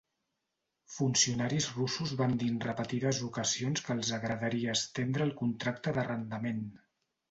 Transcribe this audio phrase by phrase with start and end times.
[0.93, 6.71] Funcionaris russos van dir en repetides ocasions que els agradaria estendre el contracte d'arrendament.